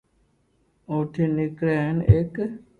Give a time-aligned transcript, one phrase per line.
[0.89, 2.33] او ِٺین نیڪریو ھین ایڪ